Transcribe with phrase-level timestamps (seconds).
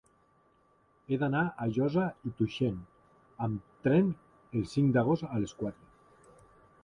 [1.11, 2.79] He d'anar a Josa i Tuixén
[3.47, 4.09] amb tren
[4.61, 6.35] el cinc d'agost a les quatre.